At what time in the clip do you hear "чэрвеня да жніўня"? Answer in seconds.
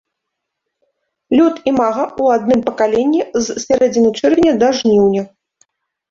4.23-5.23